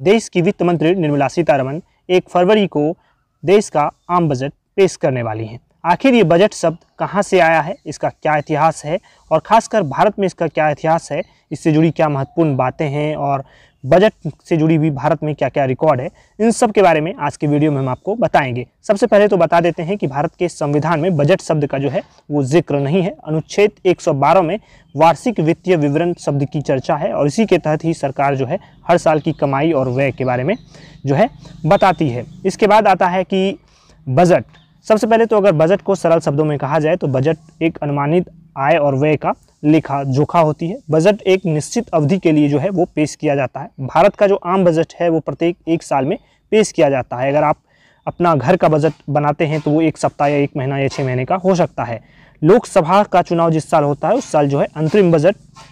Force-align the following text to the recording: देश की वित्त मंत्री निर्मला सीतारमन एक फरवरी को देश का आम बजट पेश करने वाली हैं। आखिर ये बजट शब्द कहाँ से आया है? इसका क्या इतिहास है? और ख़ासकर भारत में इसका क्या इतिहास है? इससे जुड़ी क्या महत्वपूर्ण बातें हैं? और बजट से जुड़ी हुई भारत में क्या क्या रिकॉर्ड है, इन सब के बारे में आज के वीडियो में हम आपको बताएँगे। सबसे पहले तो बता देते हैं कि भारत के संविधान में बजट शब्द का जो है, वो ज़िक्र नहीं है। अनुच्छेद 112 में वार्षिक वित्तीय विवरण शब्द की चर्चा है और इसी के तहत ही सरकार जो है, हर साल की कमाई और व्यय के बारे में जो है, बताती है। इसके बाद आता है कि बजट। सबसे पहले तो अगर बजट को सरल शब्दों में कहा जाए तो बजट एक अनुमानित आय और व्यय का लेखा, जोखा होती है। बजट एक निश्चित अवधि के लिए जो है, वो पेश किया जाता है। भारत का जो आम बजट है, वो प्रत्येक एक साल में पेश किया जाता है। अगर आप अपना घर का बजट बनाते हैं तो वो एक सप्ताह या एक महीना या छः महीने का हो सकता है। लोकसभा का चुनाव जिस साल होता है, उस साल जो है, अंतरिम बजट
देश 0.00 0.28
की 0.28 0.42
वित्त 0.42 0.62
मंत्री 0.62 0.94
निर्मला 0.94 1.28
सीतारमन 1.28 1.80
एक 2.10 2.28
फरवरी 2.28 2.66
को 2.66 2.96
देश 3.44 3.68
का 3.68 3.90
आम 4.10 4.28
बजट 4.28 4.52
पेश 4.76 4.96
करने 4.96 5.22
वाली 5.22 5.46
हैं। 5.46 5.60
आखिर 5.84 6.14
ये 6.14 6.24
बजट 6.24 6.54
शब्द 6.54 6.78
कहाँ 6.98 7.22
से 7.22 7.38
आया 7.40 7.60
है? 7.60 7.76
इसका 7.86 8.08
क्या 8.08 8.36
इतिहास 8.36 8.84
है? 8.84 8.98
और 9.30 9.40
ख़ासकर 9.40 9.82
भारत 9.82 10.18
में 10.18 10.26
इसका 10.26 10.46
क्या 10.46 10.68
इतिहास 10.70 11.12
है? 11.12 11.22
इससे 11.52 11.72
जुड़ी 11.72 11.90
क्या 11.90 12.08
महत्वपूर्ण 12.08 12.56
बातें 12.56 12.88
हैं? 12.88 13.16
और 13.16 13.44
बजट 13.84 14.12
से 14.44 14.56
जुड़ी 14.56 14.74
हुई 14.74 14.90
भारत 14.90 15.22
में 15.22 15.34
क्या 15.34 15.48
क्या 15.48 15.64
रिकॉर्ड 15.64 16.00
है, 16.00 16.08
इन 16.38 16.50
सब 16.50 16.72
के 16.72 16.82
बारे 16.82 17.00
में 17.00 17.12
आज 17.16 17.36
के 17.36 17.46
वीडियो 17.46 17.72
में 17.72 17.78
हम 17.78 17.88
आपको 17.88 18.14
बताएँगे। 18.16 18.66
सबसे 18.82 19.06
पहले 19.06 19.28
तो 19.28 19.36
बता 19.36 19.60
देते 19.60 19.82
हैं 19.82 19.96
कि 19.98 20.06
भारत 20.06 20.34
के 20.38 20.48
संविधान 20.48 21.00
में 21.00 21.16
बजट 21.16 21.40
शब्द 21.40 21.66
का 21.66 21.78
जो 21.78 21.88
है, 21.88 22.02
वो 22.30 22.42
ज़िक्र 22.44 22.80
नहीं 22.80 23.02
है। 23.02 23.14
अनुच्छेद 23.26 23.72
112 23.86 24.42
में 24.42 24.58
वार्षिक 24.94 25.40
वित्तीय 25.40 25.76
विवरण 25.76 26.14
शब्द 26.14 26.44
की 26.44 26.60
चर्चा 26.62 26.96
है 26.96 27.12
और 27.12 27.26
इसी 27.26 27.46
के 27.46 27.58
तहत 27.58 27.84
ही 27.84 27.94
सरकार 27.94 28.36
जो 28.36 28.46
है, 28.46 28.58
हर 28.88 28.98
साल 28.98 29.20
की 29.20 29.32
कमाई 29.32 29.72
और 29.72 29.88
व्यय 29.88 30.12
के 30.12 30.24
बारे 30.24 30.44
में 30.44 30.56
जो 31.06 31.14
है, 31.14 31.28
बताती 31.66 32.08
है। 32.08 32.24
इसके 32.46 32.66
बाद 32.66 32.86
आता 32.86 33.08
है 33.08 33.24
कि 33.24 33.58
बजट। 34.06 34.44
सबसे 34.86 35.06
पहले 35.06 35.26
तो 35.26 35.36
अगर 35.36 35.52
बजट 35.52 35.82
को 35.82 35.94
सरल 35.94 36.20
शब्दों 36.20 36.44
में 36.44 36.56
कहा 36.58 36.78
जाए 36.78 36.96
तो 36.96 37.06
बजट 37.06 37.62
एक 37.62 37.78
अनुमानित 37.82 38.28
आय 38.58 38.76
और 38.76 38.94
व्यय 38.94 39.16
का 39.16 39.32
लेखा, 39.62 40.02
जोखा 40.04 40.38
होती 40.38 40.68
है। 40.68 40.78
बजट 40.90 41.22
एक 41.22 41.46
निश्चित 41.46 41.88
अवधि 41.88 42.18
के 42.18 42.32
लिए 42.32 42.48
जो 42.48 42.58
है, 42.58 42.70
वो 42.70 42.84
पेश 42.86 43.14
किया 43.14 43.34
जाता 43.34 43.60
है। 43.60 43.68
भारत 43.80 44.14
का 44.14 44.26
जो 44.26 44.34
आम 44.36 44.64
बजट 44.64 44.92
है, 45.00 45.08
वो 45.08 45.20
प्रत्येक 45.20 45.56
एक 45.68 45.82
साल 45.82 46.04
में 46.04 46.16
पेश 46.52 46.72
किया 46.72 46.90
जाता 46.90 47.16
है। 47.16 47.30
अगर 47.30 47.44
आप 47.44 47.56
अपना 48.06 48.34
घर 48.34 48.56
का 48.56 48.68
बजट 48.68 48.92
बनाते 49.10 49.46
हैं 49.46 49.60
तो 49.60 49.70
वो 49.70 49.80
एक 49.82 49.98
सप्ताह 49.98 50.28
या 50.28 50.36
एक 50.36 50.56
महीना 50.56 50.78
या 50.78 50.88
छः 50.88 51.04
महीने 51.04 51.24
का 51.24 51.36
हो 51.36 51.54
सकता 51.54 51.84
है। 51.84 52.00
लोकसभा 52.42 53.02
का 53.02 53.22
चुनाव 53.22 53.50
जिस 53.50 53.68
साल 53.70 53.84
होता 53.84 54.08
है, 54.08 54.14
उस 54.14 54.30
साल 54.32 54.48
जो 54.48 54.60
है, 54.60 54.66
अंतरिम 54.76 55.12
बजट 55.12 55.36